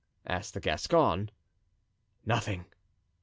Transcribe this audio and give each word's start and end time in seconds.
asked 0.25 0.55
the 0.55 0.59
Gascon. 0.59 1.29
"Nothing!" 2.25 2.65